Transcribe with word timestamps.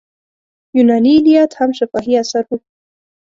یوناني 0.77 1.11
ایلیاد 1.17 1.51
هم 1.59 1.69
شفاهي 1.79 2.13
اثر 2.23 2.43
و. 2.49 2.59